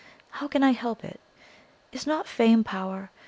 [0.31, 1.19] How can I help it?
[1.91, 3.11] Is not fame power?